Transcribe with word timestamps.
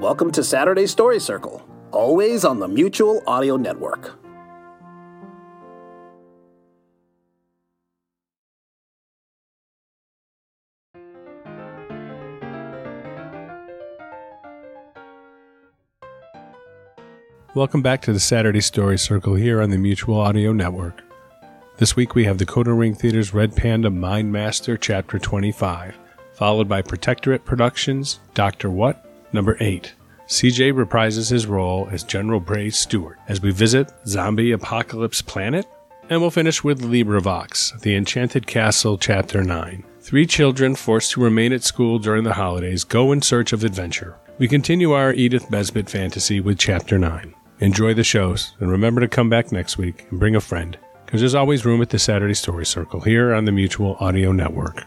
Welcome 0.00 0.30
to 0.30 0.42
Saturday 0.42 0.86
Story 0.86 1.20
Circle, 1.20 1.62
always 1.92 2.42
on 2.42 2.58
the 2.58 2.66
Mutual 2.66 3.22
Audio 3.26 3.58
Network. 3.58 4.18
Welcome 17.54 17.82
back 17.82 18.00
to 18.00 18.14
the 18.14 18.20
Saturday 18.20 18.62
Story 18.62 18.96
Circle 18.96 19.34
here 19.34 19.60
on 19.60 19.68
the 19.68 19.76
Mutual 19.76 20.18
Audio 20.18 20.54
Network. 20.54 21.02
This 21.76 21.94
week 21.94 22.14
we 22.14 22.24
have 22.24 22.38
Decoder 22.38 22.78
Ring 22.78 22.94
Theater's 22.94 23.34
Red 23.34 23.54
Panda 23.54 23.90
Mind 23.90 24.32
Master 24.32 24.78
Chapter 24.78 25.18
25, 25.18 25.98
followed 26.32 26.70
by 26.70 26.80
Protectorate 26.80 27.44
Productions 27.44 28.18
Dr. 28.32 28.70
What? 28.70 29.09
Number 29.32 29.56
8. 29.60 29.94
CJ 30.26 30.72
reprises 30.72 31.30
his 31.30 31.46
role 31.46 31.88
as 31.90 32.04
General 32.04 32.40
Bray 32.40 32.70
Stewart 32.70 33.18
as 33.28 33.42
we 33.42 33.50
visit 33.50 33.90
Zombie 34.06 34.52
Apocalypse 34.52 35.22
Planet, 35.22 35.66
and 36.08 36.20
we'll 36.20 36.30
finish 36.30 36.62
with 36.62 36.82
LibriVox, 36.82 37.80
The 37.80 37.96
Enchanted 37.96 38.46
Castle 38.46 38.98
Chapter 38.98 39.42
9. 39.42 39.84
Three 40.00 40.26
children 40.26 40.74
forced 40.74 41.12
to 41.12 41.20
remain 41.20 41.52
at 41.52 41.62
school 41.62 41.98
during 41.98 42.24
the 42.24 42.34
holidays 42.34 42.84
go 42.84 43.12
in 43.12 43.22
search 43.22 43.52
of 43.52 43.64
adventure. 43.64 44.16
We 44.38 44.48
continue 44.48 44.92
our 44.92 45.12
Edith 45.12 45.50
Nesbit 45.50 45.90
fantasy 45.90 46.40
with 46.40 46.58
Chapter 46.58 46.98
9. 46.98 47.34
Enjoy 47.60 47.92
the 47.92 48.04
shows, 48.04 48.54
and 48.58 48.70
remember 48.70 49.00
to 49.00 49.08
come 49.08 49.28
back 49.28 49.52
next 49.52 49.78
week 49.78 50.06
and 50.10 50.18
bring 50.18 50.34
a 50.34 50.40
friend, 50.40 50.78
because 51.04 51.20
there's 51.20 51.34
always 51.34 51.66
room 51.66 51.82
at 51.82 51.90
the 51.90 51.98
Saturday 51.98 52.34
Story 52.34 52.64
Circle 52.64 53.00
here 53.00 53.34
on 53.34 53.44
the 53.44 53.52
Mutual 53.52 53.96
Audio 54.00 54.32
Network. 54.32 54.86